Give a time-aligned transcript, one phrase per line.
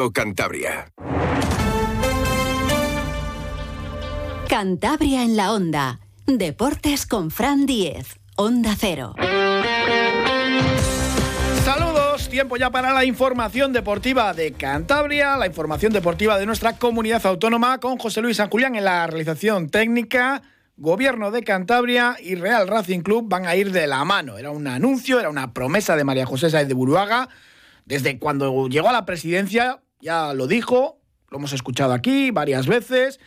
[0.00, 0.90] o Cantabria.
[4.48, 6.00] Cantabria en la onda.
[6.26, 8.18] Deportes con Fran Diez.
[8.36, 9.14] Onda Cero.
[11.64, 17.24] Saludos, tiempo ya para la información deportiva de Cantabria, la información deportiva de nuestra comunidad
[17.26, 20.42] autónoma con José Luis San Julián en la realización técnica.
[20.78, 24.38] Gobierno de Cantabria y Real Racing Club van a ir de la mano.
[24.38, 27.28] Era un anuncio, era una promesa de María José Sáez de Buruaga.
[27.84, 33.20] Desde cuando llegó a la presidencia, ya lo dijo, lo hemos escuchado aquí varias veces.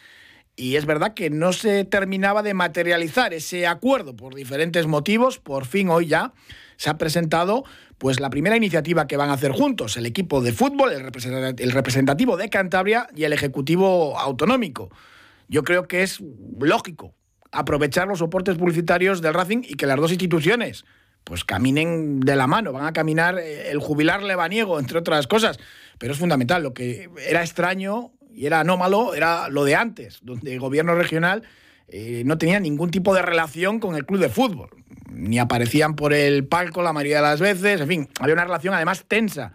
[0.55, 5.39] Y es verdad que no se terminaba de materializar ese acuerdo por diferentes motivos.
[5.39, 6.33] Por fin hoy ya
[6.77, 7.63] se ha presentado
[7.97, 12.37] pues la primera iniciativa que van a hacer juntos el equipo de fútbol, el representativo
[12.37, 14.89] de Cantabria y el ejecutivo autonómico.
[15.47, 16.19] Yo creo que es
[16.59, 17.15] lógico
[17.51, 20.85] aprovechar los soportes publicitarios del Racing y que las dos instituciones
[21.23, 25.59] pues caminen de la mano, van a caminar eh, el jubilar lebaniego, entre otras cosas.
[25.97, 30.53] Pero es fundamental, lo que era extraño y era anómalo era lo de antes, donde
[30.53, 31.43] el gobierno regional
[31.87, 34.69] eh, no tenía ningún tipo de relación con el club de fútbol.
[35.11, 38.73] Ni aparecían por el palco la mayoría de las veces, en fin, había una relación
[38.73, 39.53] además tensa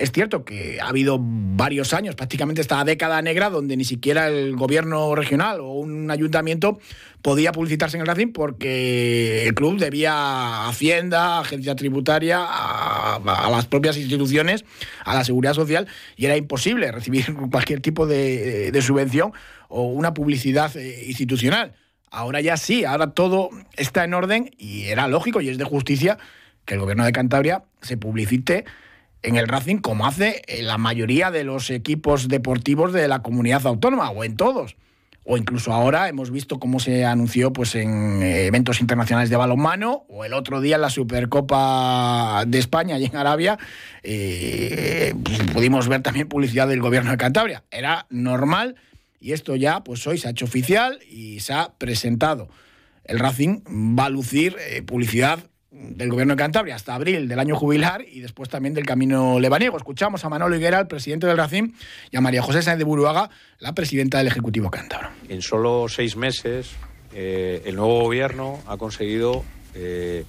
[0.00, 4.56] es cierto que ha habido varios años, prácticamente esta década negra, donde ni siquiera el
[4.56, 6.78] gobierno regional o un ayuntamiento
[7.20, 13.98] podía publicitarse en el Racing porque el club debía Hacienda, agencia tributaria, a, las propias
[13.98, 14.64] instituciones,
[15.04, 19.32] a la seguridad social, y era imposible recibir cualquier tipo de, de subvención
[19.68, 21.74] o una publicidad eh, institucional.
[22.10, 26.16] Ahora ya sí, ahora todo está en orden y era lógico y es de justicia
[26.64, 28.64] que el gobierno de Cantabria se publicite
[29.22, 33.66] en el Racing como hace en la mayoría de los equipos deportivos de la comunidad
[33.66, 34.76] autónoma o en todos.
[35.24, 40.24] O incluso ahora hemos visto cómo se anunció pues, en eventos internacionales de balonmano o
[40.24, 43.58] el otro día en la Supercopa de España y en Arabia
[44.02, 47.64] eh, pues, pudimos ver también publicidad del gobierno de Cantabria.
[47.70, 48.76] Era normal
[49.20, 52.48] y esto ya pues hoy se ha hecho oficial y se ha presentado.
[53.04, 53.60] El Racing
[53.98, 55.49] va a lucir eh, publicidad
[55.80, 59.76] del gobierno de Cantabria hasta abril del año jubilar y después también del camino lebaniego.
[59.76, 61.72] Escuchamos a Manolo Higuera, el presidente del Racing,
[62.10, 65.08] y a María José Sáenz de Buruaga, la presidenta del Ejecutivo Cántabro.
[65.28, 66.72] En solo seis meses,
[67.14, 70.24] eh, el nuevo gobierno ha conseguido eh,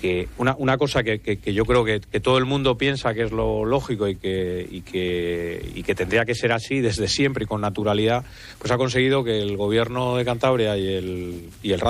[0.00, 4.08] que una, cosa que, yo creo que, todo el mundo piensa que es lo lógico
[4.08, 8.24] y que, y que, tendría que ser así desde siempre y con naturalidad,
[8.58, 11.82] pues ha conseguido que el gobierno de Cantabria y el, y el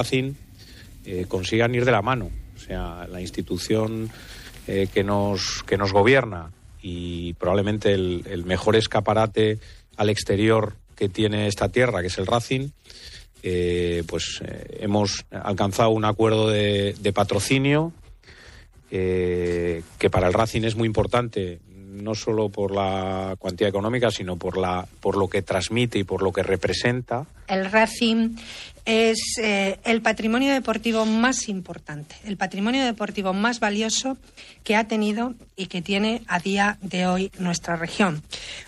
[1.04, 2.30] eh, consigan ir de la mano
[2.72, 4.10] la institución
[4.68, 9.58] eh, que, nos, que nos gobierna y probablemente el, mejor escaparate
[9.96, 12.68] al exterior que tiene esta tierra, que es el Racing,
[13.42, 17.92] eh, pues eh, hemos alcanzado un acuerdo de, patrocinio
[18.88, 21.60] que para el Racing es muy importante,
[21.92, 26.22] no solo por la cuantía económica, sino por, la, por lo que transmite y por
[26.22, 27.26] lo que representa.
[27.48, 28.36] El Racing
[28.84, 34.16] es eh, el patrimonio deportivo más importante, el patrimonio deportivo más valioso
[34.64, 38.22] que ha tenido y que tiene a día de hoy nuestra región.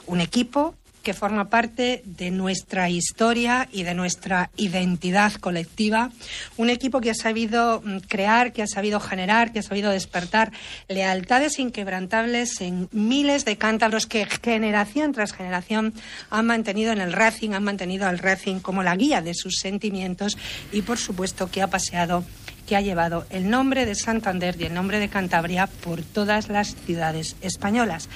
[0.07, 0.75] Un equipo
[1.05, 6.11] que forma parte de nuestra historia y de nuestra identidad colectiva.
[6.57, 10.51] Un equipo que ha sabido mm, crear, que ha sabido generar, que ha sabido despertar
[10.89, 15.95] lealtades inquebrantables en miles de cántabros que generación tras generación
[16.31, 20.39] han mantenido en el Racing, han mantenido al Racing como la guía de sus sentimientos
[20.73, 22.25] y, por supuesto, que ha paseado
[22.67, 26.75] que ha llevado el nombre de Santander y el nombre de Cantabria por todas las
[26.75, 28.09] ciudades españolas.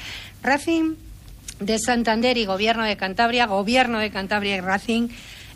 [0.43, 0.95] Racing
[1.61, 5.09] de Santander y Gobierno de Cantabria, Gobierno de Cantabria y Racing,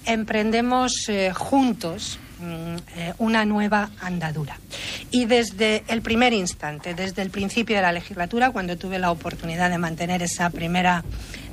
[0.04, 4.58] emprendemos eh, juntos mm, eh, una nueva andadura.
[5.10, 9.70] Y desde el primer instante, desde el principio de la legislatura, cuando tuve la oportunidad
[9.70, 11.04] de mantener esa primera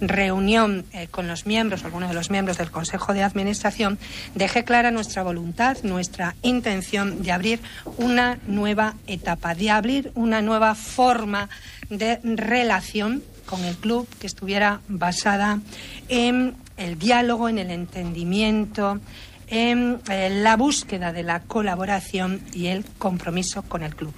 [0.01, 3.99] reunión eh, con los miembros, algunos de los miembros del Consejo de Administración,
[4.33, 7.59] dejé clara nuestra voluntad, nuestra intención de abrir
[7.97, 11.49] una nueva etapa, de abrir una nueva forma
[11.89, 15.59] de relación con el club que estuviera basada
[16.07, 18.99] en el diálogo, en el entendimiento,
[19.47, 24.13] en eh, la búsqueda de la colaboración y el compromiso con el club.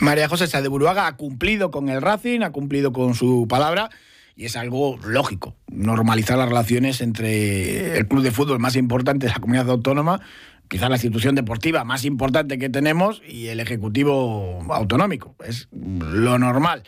[0.00, 3.90] María José Sá de Buruaga ha cumplido con el Racing, ha cumplido con su palabra
[4.34, 9.32] y es algo lógico, normalizar las relaciones entre el club de fútbol más importante de
[9.32, 10.20] la comunidad autónoma,
[10.66, 15.36] quizás la institución deportiva más importante que tenemos y el Ejecutivo autonómico.
[15.46, 16.82] Es lo normal.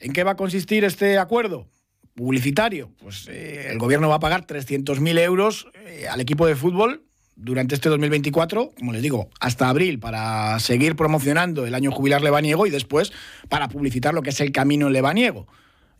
[0.00, 1.68] ¿En qué va a consistir este acuerdo?
[2.14, 2.90] Publicitario.
[2.98, 7.02] Pues eh, el gobierno va a pagar 300.000 euros eh, al equipo de fútbol
[7.36, 12.66] durante este 2024, como les digo, hasta abril para seguir promocionando el año jubilar lebaniego
[12.66, 13.12] y después
[13.50, 15.46] para publicitar lo que es el camino lebaniego.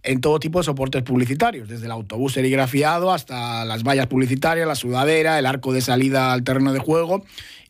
[0.02, 4.76] en todo tipo de soportes publicitarios, desde el autobús serigrafiado hasta las vallas publicitarias, la
[4.76, 7.25] sudadera, el arco de salida al terreno de juego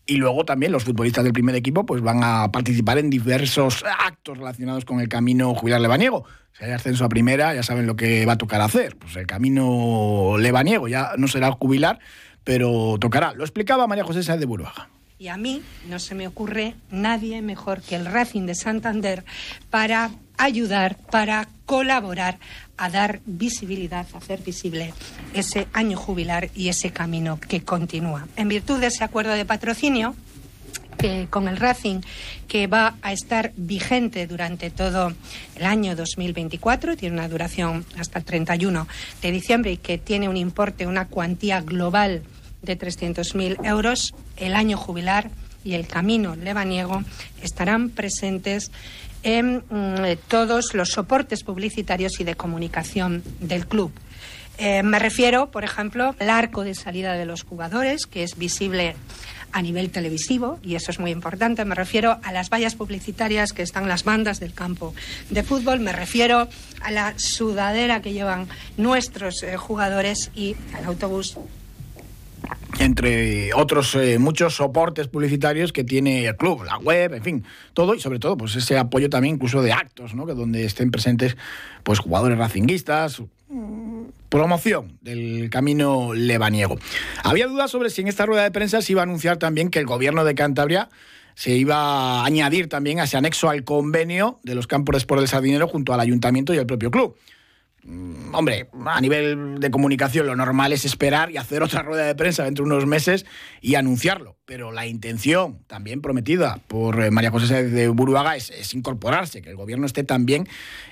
[0.07, 4.39] y luego también los futbolistas del primer equipo pues van a participar en diversos actos
[4.39, 6.25] relacionados con el camino jubilar lebaniego.
[6.57, 8.97] Si hay ascenso a primera, ya saben lo que va a tocar hacer.
[8.97, 11.99] Pues el camino lebaniego ya no será jubilar,
[12.45, 13.35] pero tocará.
[13.35, 14.89] Lo explicaba María José Sáenz de Burbaja.
[15.19, 19.25] Y a mí no se me ocurre nadie mejor que el Racing de Santander
[19.71, 22.39] para ayudar, para colaborar
[22.77, 24.93] a dar visibilidad, a hacer visible
[25.35, 28.27] ese año jubilar y ese camino que continúa.
[28.37, 30.15] En virtud de ese acuerdo de patrocinio,
[30.97, 32.01] que con el Racing
[32.49, 35.13] que va a estar vigente durante todo
[35.55, 38.89] el año 2024, tiene una duración hasta el 31
[39.23, 42.23] de diciembre y que tiene un importe, una cuantía global
[42.63, 45.31] de 300.000 euros, el año jubilar
[45.65, 47.03] y el camino lebaniego
[47.43, 48.71] estarán presentes
[49.23, 53.93] en mm, todos los soportes publicitarios y de comunicación del club.
[54.59, 58.97] Eh, me refiero, por ejemplo, al arco de salida de los jugadores, que es visible
[59.53, 61.65] a nivel televisivo, y eso es muy importante.
[61.65, 64.95] Me refiero a las vallas publicitarias que están las bandas del campo
[65.31, 65.81] de fútbol.
[65.81, 66.49] Me refiero
[66.81, 71.39] a la sudadera que llevan nuestros eh, jugadores y al autobús
[72.79, 77.95] entre otros eh, muchos soportes publicitarios que tiene el club, la web, en fin, todo
[77.95, 80.27] y sobre todo pues ese apoyo también incluso de actos, ¿no?
[80.27, 81.37] que donde estén presentes
[81.83, 83.23] pues jugadores racinguistas,
[84.29, 86.77] promoción del camino lebaniego.
[87.23, 89.79] Había dudas sobre si en esta rueda de prensa se iba a anunciar también que
[89.79, 90.89] el gobierno de Cantabria
[91.35, 95.21] se iba a añadir también a ese anexo al convenio de los campos de sport
[95.21, 97.17] del Sardinero junto al ayuntamiento y al propio club.
[97.87, 102.15] Mm, hombre, a nivel de comunicación lo normal es esperar y hacer otra rueda de
[102.17, 103.27] prensa dentro de unos meses
[103.61, 104.36] y anunciarlo.
[104.47, 109.57] Pero la intención, también prometida por eh, María José de Buruaga, es, incorporarse, que el
[109.57, 110.49] gobierno esté también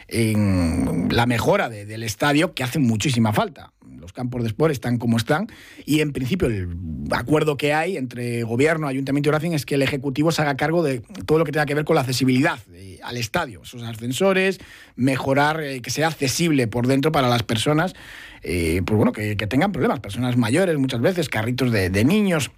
[0.09, 3.73] en la mejora del estadio, que hace muchísima falta.
[3.97, 5.47] Los campos de sport están como están
[5.87, 6.69] y en principio el
[7.13, 10.83] acuerdo que hay entre gobierno, ayuntamiento y Racing es que el ejecutivo se haga cargo
[10.83, 14.59] de todo lo que tenga que ver con la accesibilidad eh, al estadio, esos ascensores,
[14.97, 17.95] mejorar eh, que sea accesible por dentro para las personas,
[18.43, 22.51] eh, pues bueno, que, tengan problemas, personas mayores muchas veces, carritos de, niños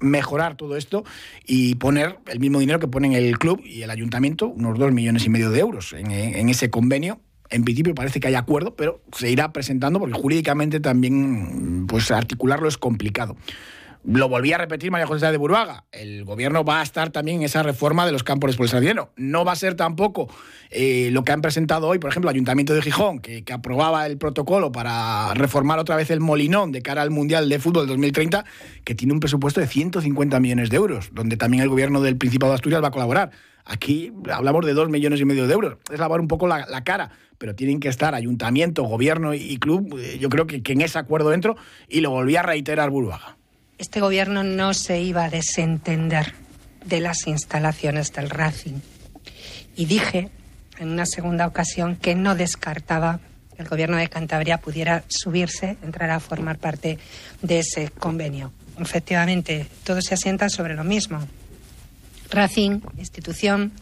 [0.00, 1.04] mejorar todo esto
[1.46, 5.24] y poner el mismo dinero que ponen el club y el ayuntamiento, unos dos millones
[5.24, 7.20] y medio de euros en ese convenio
[7.50, 12.68] en principio parece que hay acuerdo, pero se irá presentando porque jurídicamente también pues articularlo
[12.68, 13.36] es complicado.
[14.06, 15.84] Lo volví a repetir María José de Burbaga.
[15.90, 19.12] El gobierno va a estar también en esa reforma de los campos de dinero.
[19.16, 20.28] No va a ser tampoco
[20.70, 24.04] eh, lo que han presentado hoy, por ejemplo, el Ayuntamiento de Gijón, que, que, aprobaba
[24.06, 28.44] el protocolo para reformar otra vez el Molinón de cara al Mundial de Fútbol 2030,
[28.84, 32.52] que tiene un presupuesto de 150 millones de euros, donde también el gobierno del Principado
[32.52, 33.30] de Asturias va a colaborar.
[33.64, 35.78] Aquí hablamos de dos millones y medio de euros.
[35.90, 39.98] Es lavar un poco la, cara, pero tienen que estar ayuntamiento, gobierno y, club.
[39.98, 41.56] Eh, yo creo que, en ese acuerdo dentro
[41.88, 43.38] y lo volví a reiterar Burbaga.
[43.76, 46.34] Este gobierno no se iba a desentender
[46.84, 48.80] de las instalaciones del Racing.
[49.76, 50.30] Y dije
[50.78, 53.20] en una segunda ocasión que no descartaba
[53.56, 56.98] que el gobierno de Cantabria pudiera subirse, entrar a formar parte
[57.42, 58.52] de ese convenio.
[58.78, 61.20] Efectivamente, todo se asienta sobre lo mismo.
[62.30, 63.72] Racing, institución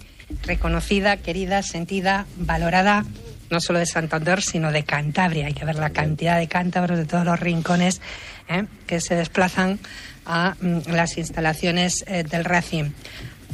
[0.45, 3.05] reconocida, querida, sentida, valorada,
[3.51, 5.47] no solo de Santander, sino de Cantabria.
[5.47, 8.01] Hay que ver la cantidad de cántabros de todos los rincones
[8.49, 8.67] ¿eh?
[8.87, 9.79] que se desplazan
[10.27, 12.91] a mm, las instalaciones eh, del Racing.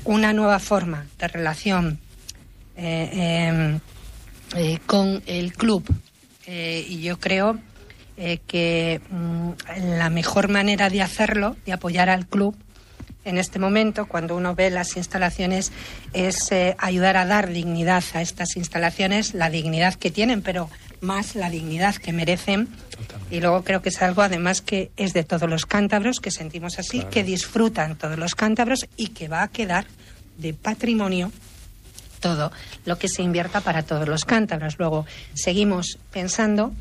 [0.04, 1.98] Una nueva forma de relación
[2.76, 5.84] eh, em, con el club.
[6.46, 7.58] y yo creo
[8.46, 9.50] que mm,
[9.98, 12.56] la mejor manera de hacerlo, de apoyar al club,
[13.24, 15.70] en este momento, cuando uno ve las instalaciones,
[16.14, 21.50] es ayudar a dar dignidad a estas instalaciones, la dignidad que tienen, pero más la
[21.50, 22.68] dignidad que merecen.
[23.30, 26.78] Y luego creo que es algo además que es de todos los cántabros, que sentimos
[26.78, 29.86] así, que disfrutan todos los cántabros y que va a quedar
[30.38, 31.30] de patrimonio
[32.20, 32.50] todo
[32.84, 34.78] lo que se invierta para todos los cántabros.
[34.78, 36.72] Luego seguimos pensando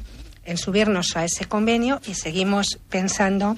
[0.46, 3.58] en subirnos a ese convenio y seguimos pensando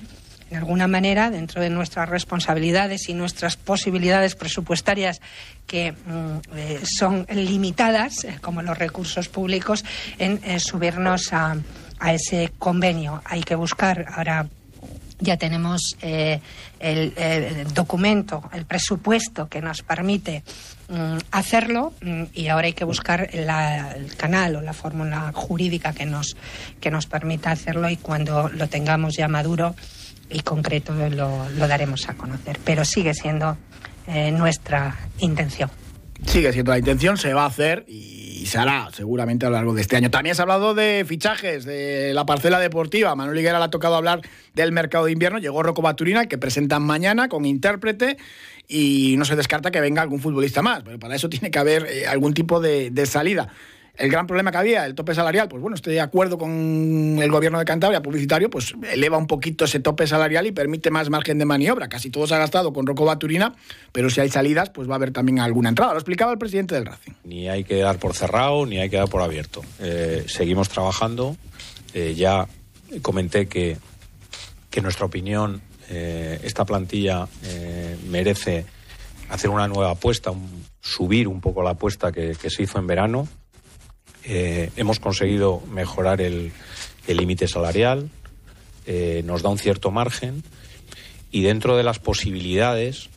[0.49, 5.21] de alguna manera, dentro de nuestras responsabilidades y nuestras posibilidades presupuestarias
[5.67, 9.85] que mm, eh, son limitadas, eh, como los recursos públicos,
[10.17, 11.55] en eh, subirnos a,
[12.01, 13.21] ese convenio.
[13.25, 14.47] Hay que buscar ahora
[15.21, 20.43] ya tenemos el, documento, el presupuesto que nos permite
[20.87, 26.05] mm, hacerlo mm, y ahora hay que buscar el canal o la fórmula jurídica que
[26.05, 26.37] nos,
[26.79, 29.75] que nos permita hacerlo y cuando lo tengamos ya maduro
[30.29, 32.59] y concreto lo, lo daremos a conocer.
[32.63, 33.57] Pero sigue siendo
[34.07, 35.69] eh, nuestra intención.
[36.25, 39.55] Sigue siendo la intención, se va a hacer y y se hará seguramente a lo
[39.55, 40.09] largo de este año.
[40.09, 43.13] También se ha hablado de fichajes, de la parcela deportiva.
[43.13, 44.21] Manuel Higuera le ha tocado hablar
[44.53, 45.39] del mercado de invierno.
[45.39, 48.17] Llegó Rocco Baturina, que presentan mañana con intérprete
[48.67, 51.85] y no se descarta que venga algún futbolista más, pero para eso tiene que haber
[51.85, 53.49] eh, algún tipo de salida
[53.99, 57.29] el gran problema que había, el tope salarial, pues bueno, estoy de acuerdo con el
[57.29, 61.37] gobierno de Cantabria, publicitario, pues eleva un poquito ese tope salarial y permite más margen
[61.37, 61.89] de maniobra.
[61.89, 63.53] Casi todo se ha gastado con Rocco Baturina,
[63.91, 65.91] pero si hay salidas, pues va a haber también alguna entrada.
[65.91, 67.11] Lo explicaba el presidente del Racing.
[67.25, 69.61] Ni hay que dar por cerrado, ni hay que dar por abierto.
[69.79, 71.35] Eh, seguimos trabajando.
[71.93, 72.47] Eh, ya
[73.01, 73.77] comenté que,
[74.69, 77.27] que en nuestra opinión eh, esta plantilla
[78.07, 78.65] merece
[79.29, 80.31] hacer una nueva apuesta,
[80.79, 83.27] subir un poco la apuesta que se hizo en verano
[84.31, 86.51] eh, hemos conseguido mejorar el
[87.07, 88.11] límite salarial,
[88.85, 90.43] eh, nos da un cierto margen
[91.31, 93.09] y dentro de las posibilidades,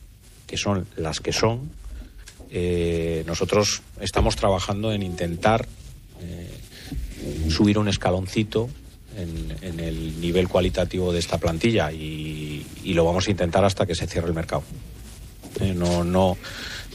[0.47, 1.69] que son las que son,
[2.49, 5.67] eh, nosotros estamos trabajando en intentar
[7.49, 8.69] subir un escaloncito
[9.15, 13.93] en, el nivel cualitativo de esta plantilla y, y, lo vamos a intentar hasta que
[13.93, 14.63] se cierre el mercado.
[15.75, 16.37] no, no,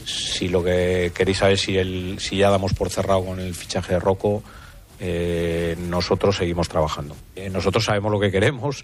[0.05, 3.93] si lo que queréis saber si, el, si ya damos por cerrado con el fichaje
[3.93, 4.43] de Rocco,
[5.01, 7.15] eh, nosotros seguimos trabajando.
[7.35, 8.83] Eh, nosotros sabemos lo que queremos,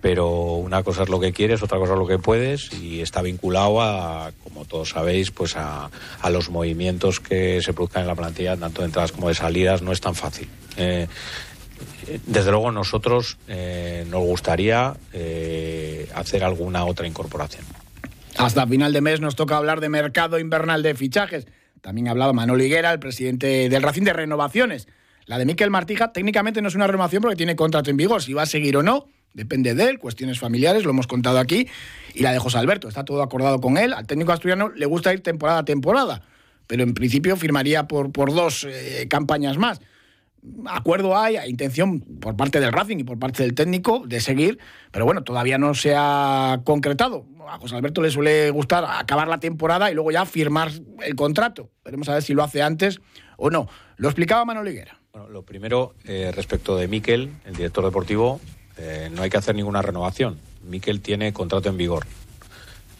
[0.00, 3.22] pero una cosa es lo que quieres, otra cosa es lo que puedes y está
[3.22, 5.88] vinculado a, como todos sabéis, pues a,
[6.30, 9.92] los movimientos que se produzcan en la plantilla, tanto de entradas como de salidas, no
[9.92, 10.48] es tan fácil.
[10.76, 11.06] Eh,
[12.26, 13.38] desde luego nosotros
[14.06, 14.94] nos gustaría
[16.14, 17.64] hacer alguna otra incorporación.
[18.38, 21.46] Hasta final de mes nos toca hablar de mercado invernal de fichajes.
[21.80, 24.88] También ha hablado Manuel Higuera, el presidente del Racing de Renovaciones.
[25.26, 28.22] La de Miquel Martija técnicamente no es una renovación porque tiene contrato en vigor.
[28.22, 31.68] Si va a seguir o no, depende de él, cuestiones familiares, lo hemos contado aquí.
[32.14, 33.92] Y la de José Alberto, está todo acordado con él.
[33.92, 36.22] Al técnico asturiano le gusta ir temporada a temporada,
[36.66, 39.80] pero en principio firmaría por, por dos eh, campañas más
[40.66, 44.58] acuerdo hay, intención por parte del Racing y por parte del técnico de seguir,
[44.90, 47.24] pero bueno, todavía no se ha concretado.
[47.48, 50.70] A José Alberto le suele gustar acabar la temporada y luego ya firmar
[51.02, 51.70] el contrato.
[51.84, 53.00] Veremos a ver si lo hace antes
[53.36, 53.68] o no.
[53.96, 54.98] Lo explicaba Manuel Higuera.
[55.12, 58.40] Bueno, lo primero, eh, respecto de Miquel, el director deportivo,
[58.78, 60.38] eh, no hay que hacer ninguna renovación.
[60.64, 62.06] Miquel tiene contrato en vigor.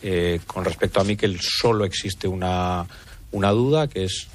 [0.02, 2.86] Eh, con respecto a Miquel, solo existe una,
[3.30, 4.28] una duda, que es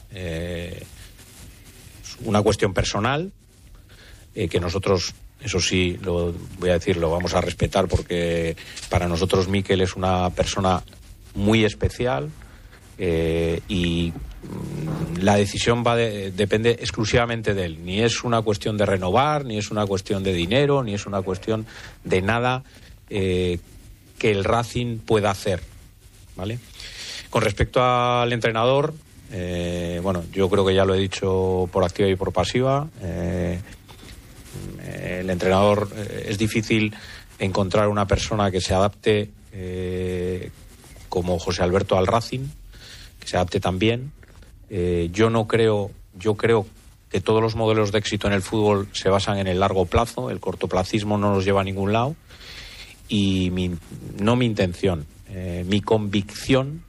[2.24, 3.32] una cuestión personal
[4.36, 8.56] eh, que nosotros eso sí, lo voy a decir, lo vamos a respetar porque
[8.90, 10.84] para nosotros Miquel es una persona
[11.36, 12.30] muy especial
[12.98, 17.86] eh, y mm, la decisión va depende exclusivamente de él.
[17.86, 21.22] Ni es una cuestión de renovar, ni es una cuestión de dinero, ni es una
[21.22, 21.66] cuestión
[22.04, 22.64] de nada
[23.10, 23.60] eh,
[24.18, 25.62] que el Racing pueda hacer.
[26.36, 26.60] ¿Vale?
[27.30, 28.94] Con respecto al entrenador,
[29.32, 32.88] eh, bueno, yo creo que ya lo he dicho por activa y por pasiva.
[33.02, 33.60] Eh,
[35.20, 36.96] el entrenador eh, es difícil
[37.40, 39.32] encontrar una persona que se adapte
[41.10, 42.48] como José Alberto al Racing,
[43.20, 44.12] que se adapte también.
[44.70, 46.68] yo no creo, yo creo
[47.10, 50.30] que todos los modelos de éxito en el fútbol se basan en el largo plazo,
[50.30, 52.16] el cortoplacismo no nos lleva a ningún lado
[53.10, 53.72] y
[54.20, 55.08] no mi intención,
[55.66, 56.84] mi convicción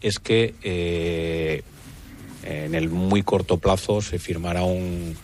[0.00, 1.62] es que eh,
[2.42, 5.16] en el muy corto plazo se firmará un,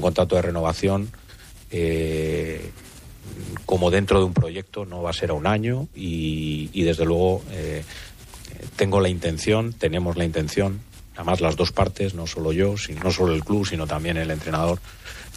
[0.00, 1.10] contrato de renovación
[1.70, 2.70] eh,
[3.64, 7.42] como dentro de un proyecto, no va a ser a un año y, desde luego
[7.50, 7.82] eh,
[8.76, 10.80] tengo la intención, tenemos la intención,
[11.14, 14.80] además las dos partes, no solo yo, no solo el club, sino también el entrenador,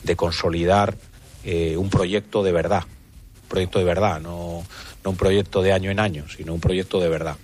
[0.03, 0.98] de consolidar
[1.77, 2.83] un proyecto de verdad,
[3.43, 4.63] un proyecto de verdad, no
[5.03, 7.38] un proyecto de año en año, sino un proyecto de verdad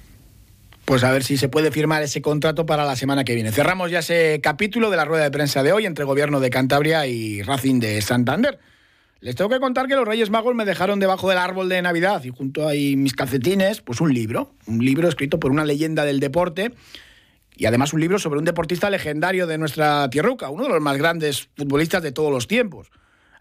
[0.85, 3.51] pues a ver si se puede firmar ese contrato para la semana que viene.
[3.51, 7.07] Cerramos ya ese capítulo de la rueda de prensa de hoy entre Gobierno de Cantabria
[7.07, 8.59] y Racing de Santander.
[9.19, 12.23] Les tengo que contar que los Reyes Magos me dejaron debajo del árbol de Navidad
[12.23, 16.19] y junto a mis calcetines, pues un libro, un libro escrito por una leyenda del
[16.19, 16.71] deporte
[17.55, 20.97] y además un libro sobre un deportista legendario de nuestra tierruca, uno de los más
[20.97, 22.91] grandes futbolistas de todos los tiempos.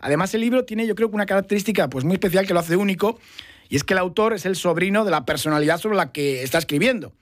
[0.01, 2.77] Además el libro tiene yo creo que una característica pues muy especial que lo hace
[2.77, 3.19] único
[3.69, 6.57] y es que el autor es el sobrino de la personalidad sobre la que está
[6.57, 7.13] escribiendo.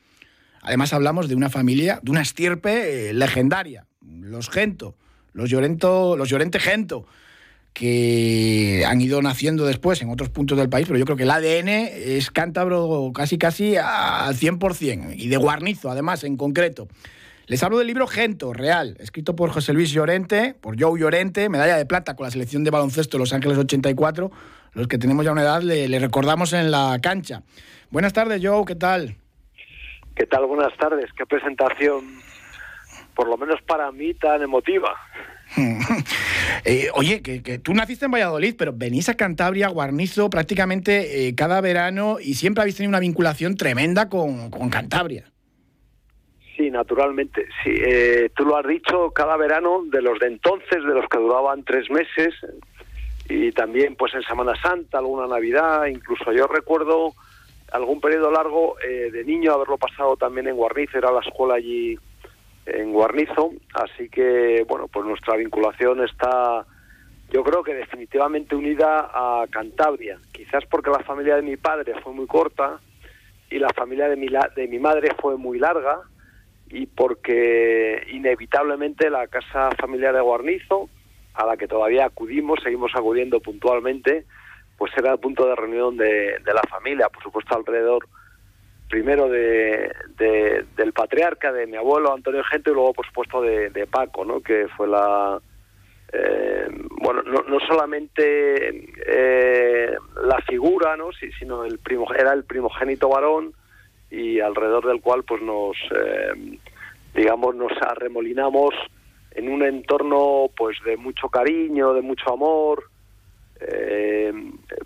[0.62, 4.94] Además hablamos de una familia, de una estirpe eh, legendaria, los Gento,
[5.32, 7.04] los Llorento, los Llorente Gento,
[7.72, 11.30] que han ido naciendo después en otros puntos del país, pero yo creo que el
[11.30, 16.86] ADN es cántabro casi casi al 100%, y de Guarnizo además en concreto.
[17.46, 21.76] Les hablo del libro Gento, real, escrito por José Luis Llorente, por Joe Llorente, medalla
[21.76, 24.30] de plata con la selección de baloncesto de Los Ángeles 84.
[24.74, 27.42] Los que tenemos ya una edad le recordamos en la cancha.
[27.90, 29.16] Buenas tardes, Joe, ¿qué tal?
[30.14, 30.46] ¿Qué tal?
[30.46, 31.10] Buenas tardes.
[31.16, 32.22] Qué presentación
[33.14, 34.94] por lo menos para mí, tan emotiva.
[36.64, 41.60] Eh, oye, que, tú naciste en Valladolid, pero venís a Cantabria, Guarnizo, prácticamente eh, cada
[41.60, 45.24] verano y siempre habéis tenido una vinculación tremenda con, Cantabria.
[46.56, 47.46] Sí, naturalmente.
[47.62, 51.18] Sí, eh, tú lo has dicho, cada verano, de los de entonces, de los que
[51.18, 52.34] duraban tres meses,
[53.28, 57.14] y también pues en Semana Santa, alguna Navidad, incluso yo recuerdo
[57.72, 61.98] algún periodo largo de niño haberlo pasado también en Guarnizo, era la escuela allí
[62.66, 66.64] en Guarnizo, así que bueno, pues nuestra vinculación está
[67.32, 72.12] yo creo que definitivamente unida a Cantabria, quizás porque la familia de mi padre fue
[72.12, 72.78] muy corta
[73.50, 76.00] y la familia de mi, de mi madre fue muy larga
[76.68, 80.90] y porque inevitablemente la casa familiar de Guarnizo,
[81.32, 84.26] a la que todavía acudimos, seguimos acudiendo puntualmente,
[84.76, 88.06] pues era el punto de reunión de, de la familia, por supuesto alrededor
[88.92, 89.90] primero de,
[90.76, 94.42] del patriarca, de mi abuelo Antonio Gente, y luego, por supuesto, de, Paco, ¿no?
[94.42, 95.40] que fue la.
[96.12, 96.68] Eh,
[97.00, 101.10] bueno, no, no solamente eh, la figura, ¿no?
[101.12, 103.54] Sí, sino el primo, era el primogénito varón
[104.10, 105.74] y alrededor del cual, pues nos.
[105.96, 106.58] Eh,
[107.14, 108.74] digamos, nos arremolinamos
[109.30, 112.90] en un entorno, pues, de mucho cariño, de mucho amor.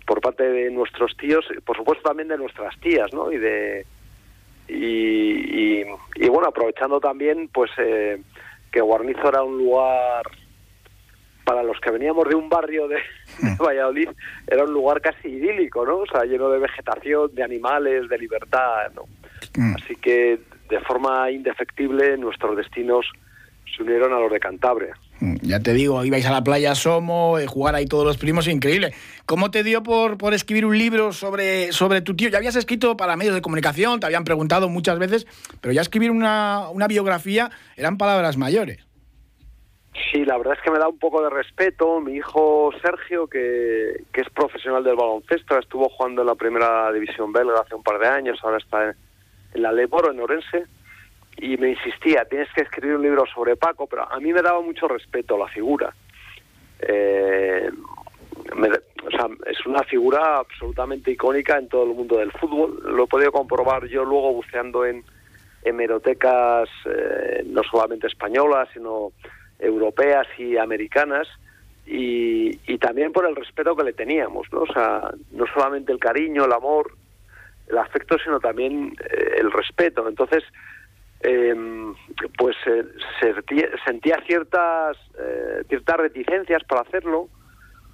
[0.05, 3.31] Por parte de nuestros tíos, por supuesto también de nuestras tías, ¿no?
[3.31, 3.85] Y de,
[4.67, 5.83] y,
[6.29, 8.21] bueno, aprovechando también pues eh,
[8.71, 10.23] que Guarnizo era un lugar
[11.43, 12.97] para los que veníamos de un barrio de,
[13.39, 13.57] mm.
[13.57, 14.09] Valladolid,
[14.45, 15.99] era un lugar casi idílico, ¿no?
[15.99, 19.03] O sea, lleno de vegetación, de animales, de libertad, ¿no?
[19.57, 19.75] Mm.
[19.75, 23.05] Así que de forma indefectible nuestros destinos
[23.75, 24.97] se unieron a los de Cantabria.
[25.19, 28.47] Mm, ya te digo, ibais a la playa Somo, eh, jugar ahí todos los primos,
[28.47, 28.93] increíble.
[29.25, 32.29] ¿Cómo te dio por, por escribir un libro sobre, sobre tu tío?
[32.29, 35.25] Ya habías escrito para medios de comunicación, te habían preguntado muchas veces,
[35.59, 38.85] pero ya escribir una, una biografía eran palabras mayores.
[40.11, 41.99] Sí, la verdad es que me da un poco de respeto.
[41.99, 47.33] Mi hijo Sergio, que, que es profesional del baloncesto, estuvo jugando en la primera división
[47.33, 48.95] belga hace un par de años, ahora está en,
[49.55, 50.67] en la Leboro, en Orense
[51.37, 54.61] y me insistía, tienes que escribir un libro sobre Paco, pero a mí me daba
[54.61, 55.93] mucho respeto la figura.
[56.79, 57.69] Eh,
[58.51, 62.79] o sea, es una figura absolutamente icónica en todo el mundo del fútbol.
[62.83, 65.03] Lo he podido comprobar yo luego buceando en
[65.63, 69.11] hemerotecas eh, no solamente españolas, sino
[69.59, 71.27] europeas y americanas.
[71.85, 74.63] Y, y, también por el respeto que le teníamos, ¿no?
[74.63, 76.91] O sea, no solamente el cariño, el amor,
[77.69, 80.05] el afecto, sino también eh, el respeto.
[80.07, 80.43] Entonces,
[81.21, 81.95] Em,
[82.37, 82.83] pues eh,
[83.83, 87.27] sentía ciertas eh, ciertas reticencias para hacerlo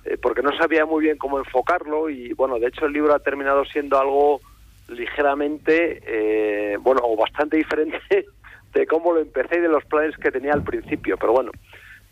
[0.03, 3.19] eh, porque no sabía muy bien cómo enfocarlo y bueno de hecho el libro ha
[3.19, 4.41] terminado siendo algo
[4.89, 7.97] ligeramente bueno o bastante diferente
[8.73, 11.15] de cómo lo empecé y de los planes que tenía al principio.
[11.17, 11.51] Pero bueno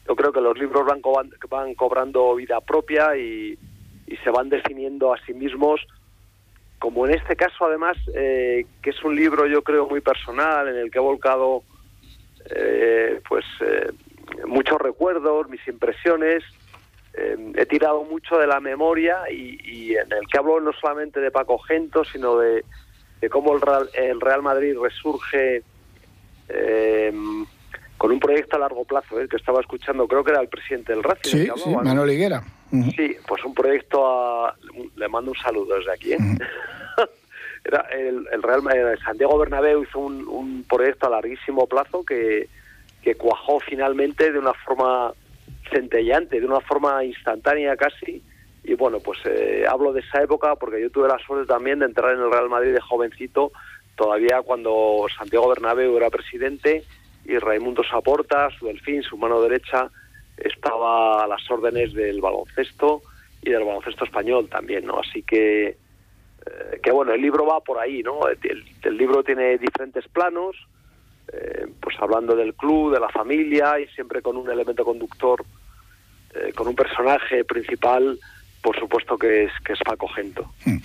[0.07, 1.01] yo creo que los libros van,
[1.49, 3.57] van cobrando vida propia y
[4.23, 5.81] se van definiendo a sí mismos
[6.81, 10.77] como en este caso además, eh, que es un libro yo creo muy personal, en
[10.77, 11.61] el que he volcado
[12.49, 13.91] eh, pues eh,
[14.47, 16.43] muchos recuerdos, mis impresiones,
[17.13, 21.59] he tirado mucho de la memoria y, en el que hablo no solamente de Paco
[21.59, 22.63] Gento, sino de,
[23.29, 25.61] cómo el Real, el Real Madrid resurge
[27.97, 30.93] con un proyecto a largo plazo, el que estaba escuchando, creo que era el presidente
[30.93, 31.29] del Racing.
[31.29, 32.41] Sí, sí Manuel Higuera.
[32.95, 34.55] Sí, pues un proyecto a...
[34.95, 36.13] Le mando un saludo desde aquí.
[36.13, 36.17] ¿eh?
[37.65, 42.47] Era el, el Real Madrid, Santiago Bernabéu hizo un, proyecto a larguísimo plazo que,
[43.03, 45.13] que cuajó finalmente de una forma
[45.69, 48.23] centellante, de una forma instantánea casi.
[48.63, 51.85] Y bueno, pues eh, hablo de esa época porque yo tuve la suerte también de
[51.85, 53.51] entrar en el Real Madrid de jovencito,
[53.95, 56.83] todavía cuando Santiago Bernabéu era presidente
[57.25, 59.89] y Raimundo Saporta, su delfín, su mano derecha,
[60.43, 63.01] estaba a las órdenes del baloncesto
[63.41, 64.99] y del baloncesto español también, ¿no?
[64.99, 68.21] Así que, eh, que bueno, el libro va por ahí, ¿no?
[68.27, 70.55] El, libro tiene diferentes planos,
[71.33, 75.43] eh, pues hablando del club, de la familia y siempre con un elemento conductor,
[76.35, 78.19] eh, con un personaje principal,
[78.61, 80.51] por supuesto que es, que es Paco Gento.
[80.65, 80.77] Hmm.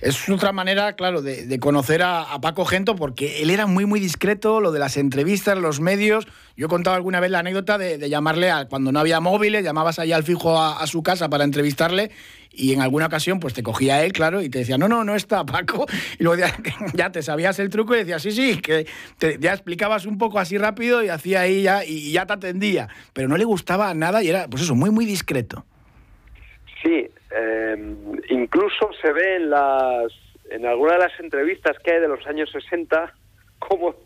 [0.00, 4.60] Es otra manera, claro, de, conocer a, Paco Gento, porque él era muy, muy discreto,
[4.60, 6.26] lo de las entrevistas, los medios.
[6.56, 9.98] Yo he contado alguna vez la anécdota de, llamarle a, cuando no había móviles, llamabas
[9.98, 12.10] ahí al fijo a, su casa para entrevistarle
[12.52, 15.14] y en alguna ocasión pues te cogía él, claro, y te decía, no, no, no
[15.14, 15.86] está Paco.
[16.18, 16.42] Y luego
[16.94, 18.86] ya, te sabías el truco y decías, sí, sí, que
[19.40, 22.88] ya explicabas un poco así rápido y hacía ahí ya, y ya te atendía.
[23.14, 25.64] Pero no le gustaba nada y era, pues eso, muy, muy discreto.
[26.82, 27.94] Sí, eh,
[28.28, 30.12] incluso se ve en las
[30.50, 33.12] en alguna de las entrevistas que hay de los años 60
[33.58, 33.96] cómo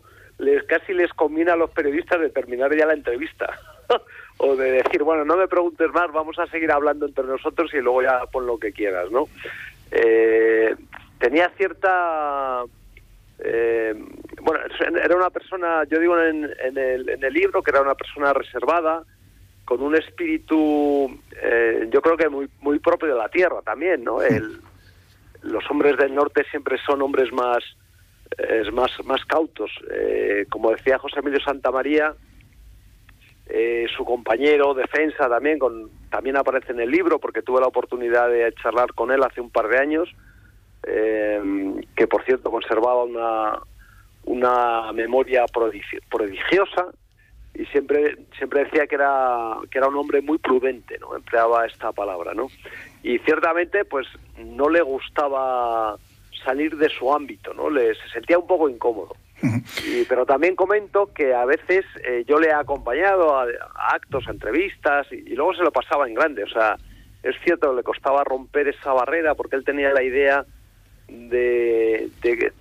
[0.41, 3.59] les casi les conviene a los periodistas de terminar ya la entrevista
[4.37, 7.77] o de decir, bueno, no me preguntes más, vamos a seguir hablando entre nosotros y
[7.77, 9.27] luego ya pon lo que quieras, ¿no?
[9.91, 10.75] Eh,
[11.19, 12.63] tenía cierta...
[13.43, 13.93] Eh,
[14.41, 14.59] bueno,
[15.03, 19.03] era una persona, yo digo en, el, en el libro que era una persona reservada,
[19.71, 21.09] con un espíritu,
[21.41, 24.21] eh, yo creo que muy, muy propio de la tierra también, ¿no?
[24.21, 24.59] El,
[25.43, 27.63] los hombres del norte siempre son hombres más,
[28.37, 29.71] es más, más cautos.
[29.89, 32.13] Eh, como decía José Emilio Santamaría,
[33.45, 38.27] eh, su compañero defensa también, con, también aparece en el libro porque tuve la oportunidad
[38.27, 40.09] de charlar con él hace un par de años,
[40.85, 41.41] eh,
[41.95, 43.57] que por cierto conservaba una,
[44.25, 45.45] una memoria
[46.09, 46.91] prodigiosa
[47.53, 51.91] y siempre siempre decía que era que era un hombre muy prudente no empleaba esta
[51.91, 52.47] palabra no
[53.03, 55.97] y ciertamente pues no le gustaba
[56.43, 57.69] salir de su ámbito, ¿no?
[57.69, 59.15] Le, se sentía un poco incómodo.
[59.87, 63.47] Y, pero también comento que a veces eh, yo le he acompañado a,
[63.89, 66.43] actos, a entrevistas, y, luego se lo pasaba en grande.
[66.43, 66.77] O sea,
[67.23, 70.45] es cierto, le costaba romper esa barrera porque él tenía la idea
[71.07, 72.53] de, de,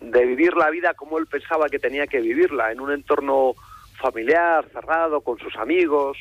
[0.00, 3.54] de vivir la vida como él pensaba que tenía que vivirla, en un entorno
[4.02, 6.18] familiar, cerrado, con sus amigos,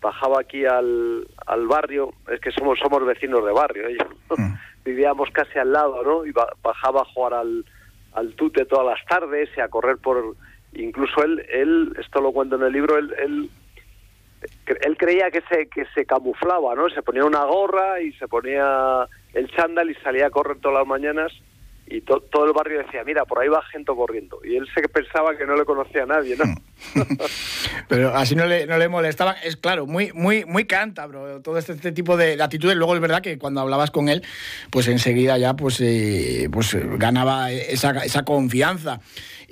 [0.00, 4.54] bajaba aquí al, al barrio, es que somos somos vecinos de barrio, ellos mm.
[4.84, 6.26] vivíamos casi al lado, ¿no?
[6.26, 7.64] Y bajaba a jugar al,
[8.12, 10.36] al tute todas las tardes y a correr por...
[10.74, 13.50] Incluso él, él esto lo cuento en el libro, él, él,
[14.66, 16.88] él creía que se, que se camuflaba, ¿no?
[16.88, 20.86] Se ponía una gorra y se ponía el chándal y salía a correr todas las
[20.86, 21.32] mañanas
[21.86, 24.40] y todo el barrio decía, mira, por ahí va gente corriendo.
[24.44, 26.44] Y él se pensaba que no le conocía a nadie, ¿no?
[27.88, 29.32] Pero así no le, no le molestaba.
[29.32, 32.76] Es claro, muy, muy, muy cántabro todo este, este, tipo de, actitudes.
[32.76, 34.22] Luego es verdad que cuando hablabas con él,
[34.70, 39.00] pues enseguida ya pues, eh, pues ganaba esa, esa confianza.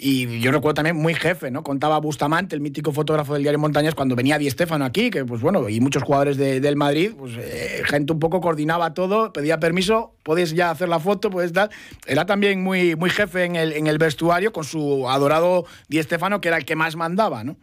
[0.03, 1.63] Y yo recuerdo también muy jefe, ¿no?
[1.63, 5.43] Contaba Bustamante, el mítico fotógrafo del diario Montañas, cuando venía Di Stefano aquí, que pues
[5.43, 10.15] bueno, y muchos jugadores del Madrid, pues eh, gente un poco coordinaba todo, pedía permiso,
[10.23, 11.69] podéis ya hacer la foto, puedes dar.
[12.07, 16.41] Era también muy, muy jefe en el, en el vestuario con su adorado Di Stefano,
[16.41, 17.57] que era el que más mandaba, ¿no?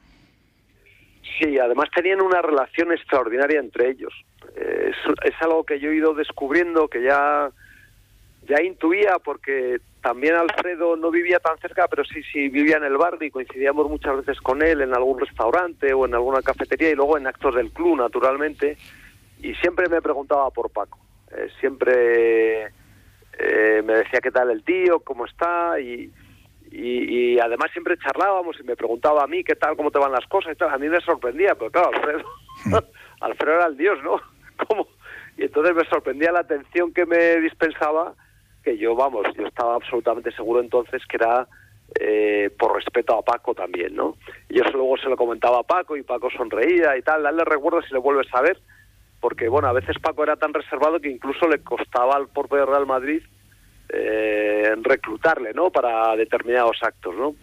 [1.39, 4.13] Sí, además tenían una relación extraordinaria entre ellos.
[4.55, 7.49] Es, es algo que yo he ido descubriendo, que ya
[8.47, 12.95] ya intuía porque también Alfredo no vivía tan cerca, pero sí, sí vivía en el
[12.95, 16.95] barrio y coincidíamos muchas veces con él en algún restaurante o en alguna cafetería y
[16.95, 18.77] luego en actos del club, naturalmente.
[19.41, 20.97] Y siempre me preguntaba por Paco.
[21.31, 22.67] Eh, siempre
[23.37, 26.09] eh, me decía qué tal el tío, cómo está y,
[26.71, 30.25] y, además siempre charlábamos y me preguntaba a mí qué tal, cómo te van las
[30.27, 30.69] cosas y tal.
[30.69, 32.23] A mí me sorprendía, pero claro, Alfredo,
[33.19, 34.21] Alfredo era el dios, ¿no?
[34.69, 34.87] ¿Cómo?
[35.37, 38.15] Y entonces me sorprendía la atención que me dispensaba
[38.67, 41.47] que yo, vamos, yo estaba absolutamente seguro entonces que era
[42.01, 44.17] eh, por respeto a Paco también, ¿no?
[44.49, 47.81] Y eso luego se lo comentaba a Paco y Paco sonreía y tal, dale recuerdo
[47.81, 48.59] si le vuelves a ver,
[49.21, 52.85] porque bueno, a veces Paco era tan reservado que incluso le costaba al propio Real
[52.85, 53.23] Madrid
[53.87, 55.69] eh, reclutarle, ¿no?
[55.69, 57.35] Para determinados actos, ¿no?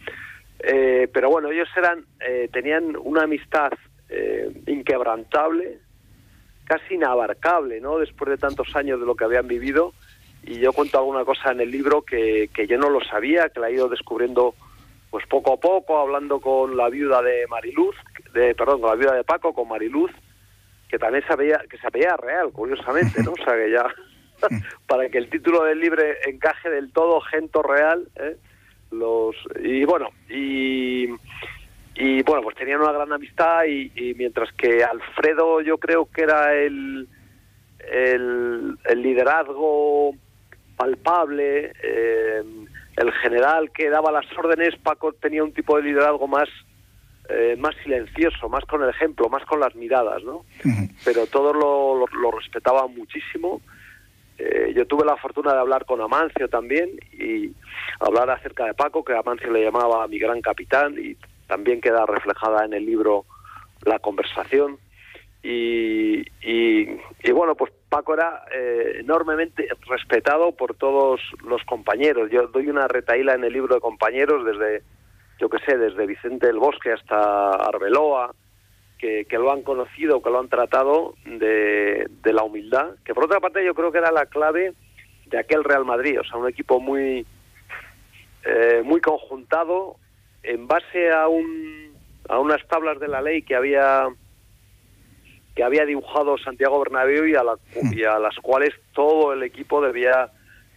[0.59, 2.05] Eh, pero bueno, ellos eran,
[2.53, 3.73] tenían una amistad
[4.67, 5.79] inquebrantable,
[6.67, 7.99] casi inabarcable, ¿no?
[7.99, 9.95] Después de tantos años de lo que habían vivido
[10.47, 13.61] y yo cuento alguna cosa en el libro que, que yo no lo sabía, que
[13.61, 14.55] la he ido descubriendo
[15.11, 17.95] pues poco a poco, hablando con la viuda de Mariluz,
[18.33, 20.11] de, perdón, con la viuda de Paco, con Mariluz,
[20.89, 23.31] que también sabía, que se veía real, curiosamente, ¿no?
[23.31, 23.87] O sea, que ya,
[24.89, 28.37] para que el título del libro encaje del todo, Gento Real, ¿eh?
[28.91, 31.09] los y bueno, y,
[31.95, 36.23] y bueno, pues tenían una gran amistad y, y mientras que Alfredo yo creo que
[36.23, 37.09] era el,
[37.89, 40.15] el liderazgo
[40.77, 42.43] palpable, eh,
[42.97, 46.49] el general que daba las órdenes, Paco tenía un tipo de liderazgo más
[47.31, 50.45] eh, más silencioso, más con el ejemplo, más con las miradas, ¿no?
[51.07, 53.63] Pero todos lo, lo, respetaban muchísimo.
[54.37, 57.51] Eh, yo tuve la fortuna de hablar con Amancio también y
[57.99, 62.67] hablar acerca de Paco, que Amancio le llamaba mi gran capitán y también queda reflejada
[62.67, 63.25] en el libro
[63.87, 64.79] la conversación.
[65.47, 72.31] Y, bueno, pues Paco era eh, enormemente respetado por todos los compañeros.
[72.31, 74.83] Yo doy una retaíla en el libro de compañeros desde,
[75.39, 78.35] yo qué sé, desde Vicente del Bosque hasta Arbeloa,
[78.99, 83.25] que, que, lo han conocido, que lo han tratado de, de, la humildad, que por
[83.25, 84.73] otra parte yo creo que era la clave
[85.27, 87.27] de aquel Real Madrid, o sea, un equipo muy,
[88.45, 89.97] eh, muy conjuntado
[90.43, 91.93] en base a, un,
[92.31, 94.09] a unas tablas de la ley que había
[95.55, 97.57] que había dibujado Santiago Bernabéu y a, la,
[97.93, 100.31] y a las cuales todo el equipo debía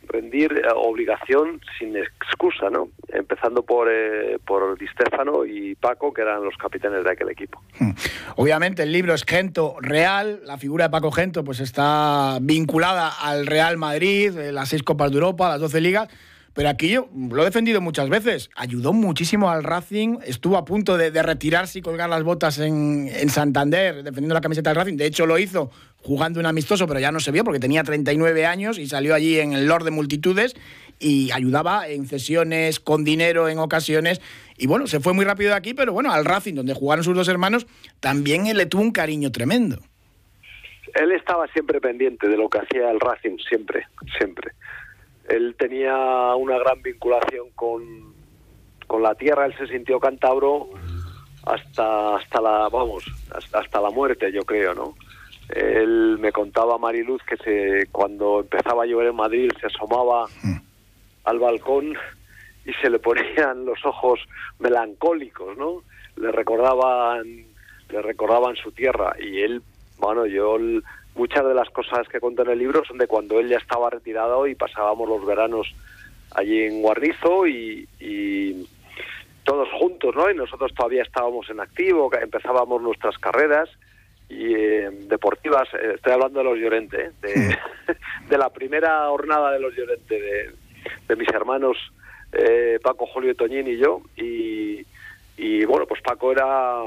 [0.08, 2.90] rendir eh, obligación sin excusa, ¿no?
[3.10, 7.62] Empezando por, eh, por Di Stefano y Paco, que eran los capitanes de aquel equipo.
[7.80, 7.92] Hmm.
[8.36, 13.48] Obviamente el libro es Gento Real, la figura de Paco Gento pues está vinculada al
[13.48, 16.08] Real Madrid, eh, las seis Copas de Europa, las doce ligas,
[16.58, 18.50] pero aquí yo lo he defendido muchas veces.
[18.56, 23.30] Ayudó muchísimo al Racing, estuvo a punto de, retirarse y colgar las botas en, en,
[23.30, 24.98] Santander, defendiendo la camiseta del Racing.
[24.98, 25.70] De hecho, lo hizo
[26.02, 29.38] jugando un amistoso, pero ya no se vio porque tenía 39 años y salió allí
[29.38, 30.56] en el Lord de Multitudes
[30.98, 34.20] y ayudaba en cesiones, con dinero en ocasiones.
[34.58, 37.16] Y bueno, se fue muy rápido de aquí, pero bueno, al Racing, donde jugaron sus
[37.16, 37.68] dos hermanos,
[38.00, 39.78] también él le tuvo un cariño tremendo.
[40.96, 43.86] Él estaba siempre pendiente de lo que hacía el Racing, siempre,
[44.18, 44.57] siempre
[45.28, 48.14] él tenía una gran vinculación con,
[48.88, 50.70] con la tierra, él se sintió cántabro
[51.46, 53.06] hasta hasta la vamos
[53.54, 54.96] hasta, la muerte yo creo no
[55.48, 60.58] él me contaba Mariluz que se cuando empezaba a llover en Madrid se asomaba mm.
[61.24, 61.94] al balcón
[62.66, 64.20] y se le ponían los ojos
[64.60, 65.84] melancólicos no
[66.18, 67.48] le recordaban
[67.90, 69.16] le recordaban su tierra.
[69.20, 69.62] Y él
[69.98, 70.58] bueno yo
[71.18, 73.90] muchas de las cosas que cuento en el libro son de cuando él ya estaba
[73.90, 75.68] retirado y pasábamos los veranos
[76.32, 77.88] allí en Guarnizo y,
[79.44, 80.30] todos juntos, ¿no?
[80.30, 83.70] Y nosotros todavía estábamos en activo, empezábamos nuestras carreras
[84.28, 85.70] y eh, deportivas.
[85.74, 87.58] Eh, estoy hablando de los Llorente, ¿eh?
[88.30, 90.52] de, la primera jornada de los Llorente,
[91.08, 91.78] de, mis hermanos
[92.84, 94.02] Paco, Julio, Toñín y yo.
[94.18, 94.86] Y,
[95.38, 96.84] y bueno, pues Paco era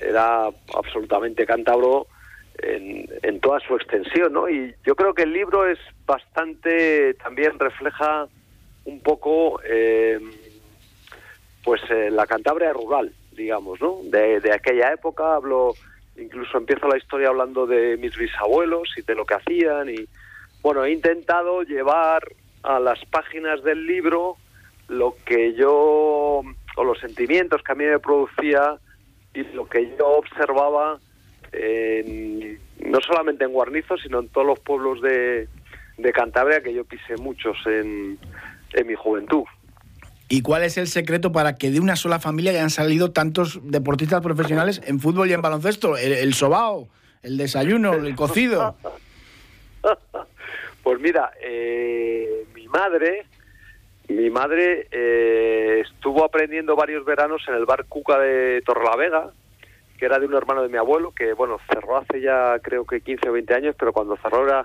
[0.00, 2.06] era absolutamente cántabro
[2.58, 4.48] en, toda su extensión, ¿no?
[4.48, 8.26] Y yo creo que el libro es bastante, también refleja
[8.84, 10.18] un poco, eh,
[11.62, 13.98] pues eh, la Cantabria rural, digamos, ¿no?
[14.04, 15.74] De, aquella época hablo,
[16.16, 20.06] incluso empiezo la historia hablando de mis bisabuelos y de lo que hacían y,
[20.62, 22.22] bueno, he intentado llevar
[22.62, 24.36] a las páginas del libro
[24.88, 26.42] lo que yo,
[26.76, 28.78] o los sentimientos que a mí me producía
[29.34, 30.98] y lo que yo observaba
[32.84, 35.48] no solamente en Guarnizo, sino en todos los pueblos de,
[36.12, 38.18] Cantabria, que yo pisé muchos en,
[38.86, 39.44] mi juventud.
[40.28, 44.20] ¿Y cuál es el secreto para que de una sola familia hayan salido tantos deportistas
[44.20, 45.96] profesionales en fútbol y en baloncesto?
[45.96, 46.88] El, sobao,
[47.22, 48.74] el desayuno, el cocido.
[50.82, 53.26] pues mira, eh, mi madre,
[54.08, 59.30] mi madre eh, estuvo aprendiendo varios veranos en el bar Cuca de Torrelavega,
[59.98, 63.00] que era de un hermano de mi abuelo, que bueno, cerró hace ya creo que
[63.00, 64.64] 15 o 20 años, pero cuando cerró era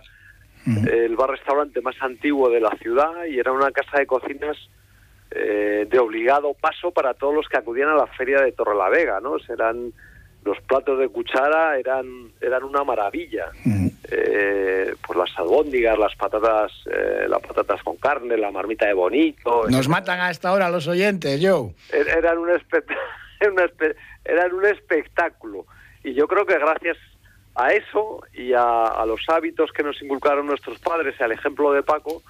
[0.66, 4.58] el bar-restaurante más antiguo de la ciudad y era una casa de cocinas
[5.32, 9.38] eh, de obligado paso para todos los que acudían a la feria de Torrelavega, ¿no?
[9.48, 9.94] Eran
[10.44, 13.52] los platos de cuchara eran eran una maravilla.
[14.12, 19.70] eh, pues las albóndigas, las patatas, eh, las patatas con carne, la marmita de bonito.
[19.70, 21.72] Nos matan a esta hora los oyentes, yo.
[21.92, 23.00] Er, eran un espectáculo
[24.30, 25.66] eran un espectáculo.
[26.04, 26.98] Y yo creo que gracias
[27.56, 31.84] a eso y a, los hábitos que nos inculcaron nuestros padres y al ejemplo de
[31.84, 32.22] Paco,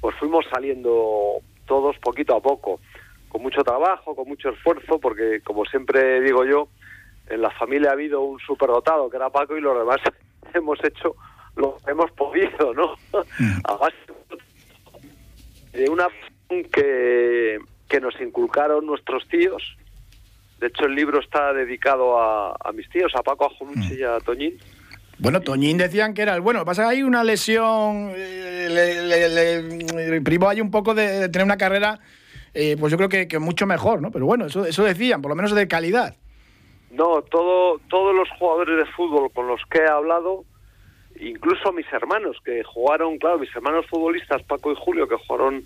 [0.00, 2.80] pues fuimos saliendo todos poquito a poco,
[3.28, 6.68] con mucho trabajo, con mucho esfuerzo, porque como siempre digo yo,
[7.28, 10.00] en la familia ha habido un superdotado que era Paco y los demás
[10.54, 11.16] hemos hecho
[11.56, 12.94] lo que hemos podido, ¿no?
[13.38, 13.60] Mm.
[13.64, 13.96] A base
[15.72, 16.08] de una
[16.72, 19.76] que, que nos inculcaron nuestros tíos,
[20.64, 23.98] de hecho, el libro está dedicado a, mis tíos, a Paco, a Joluchi mm.
[23.98, 24.58] y a Toñín.
[25.18, 26.64] Bueno, Toñín decían que era el bueno.
[26.64, 31.58] Pasa que hay una lesión, eh, le, le, privó ahí un poco de, tener una
[31.58, 32.00] carrera,
[32.54, 34.10] eh, pues yo creo que, mucho mejor, ¿no?
[34.10, 36.16] Pero bueno, eso, eso decían, por lo menos de calidad.
[36.90, 40.46] No, todo, todos los jugadores de fútbol con los que he hablado,
[41.20, 45.62] incluso mis hermanos que jugaron, claro, mis hermanos futbolistas, Paco y Julio, que jugaron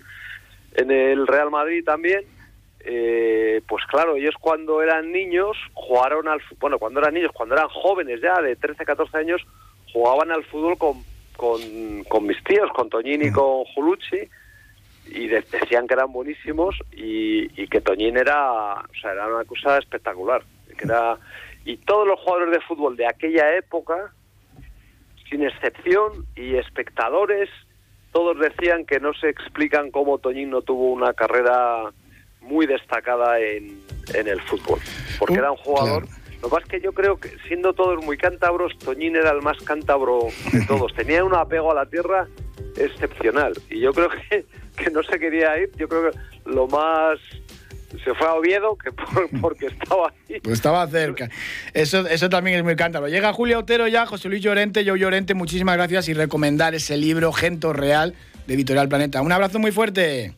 [0.73, 2.25] en el Real Madrid también,
[2.81, 7.67] eh, pues claro, ellos cuando eran niños jugaron al bueno, cuando eran niños, cuando eran
[7.67, 9.41] jóvenes ya de 13, 14 años,
[9.91, 11.03] jugaban al fútbol con,
[12.03, 14.29] con, mis tíos, con Toñín y con Julucci
[15.07, 20.43] y decían que eran buenísimos y, que Toñín era, o sea, era una cosa espectacular,
[20.77, 21.17] que era
[21.65, 24.13] y todos los jugadores de fútbol de aquella época
[25.29, 27.49] sin excepción y espectadores
[28.11, 31.91] todos decían que no se explican cómo Toñín no tuvo una carrera
[32.49, 33.81] muy destacada en,
[34.13, 34.79] en el fútbol,
[35.17, 36.07] porque era un jugador...
[36.41, 40.19] Lo más que yo creo que, siendo todos muy cántabros, Toñín era el más cántabro
[40.53, 40.93] de todos.
[40.93, 42.27] Tenía un apego a la tierra
[42.77, 43.53] excepcional.
[43.69, 44.45] Y yo creo que,
[44.77, 45.69] que no se quería ir.
[45.75, 47.19] Yo creo que lo más
[48.03, 48.91] se fue a Oviedo que
[49.41, 50.39] porque estaba ahí.
[50.39, 51.29] Pues estaba cerca.
[51.73, 53.07] Eso, eso también es muy cántaro.
[53.07, 57.31] Llega Julio Otero ya, José Luis Llorente, yo Llorente, muchísimas gracias y recomendar ese libro,
[57.33, 58.13] Gento Real,
[58.47, 59.21] de Editorial Planeta.
[59.21, 60.35] Un abrazo muy fuerte.